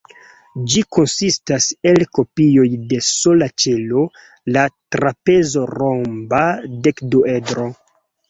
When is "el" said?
1.89-2.05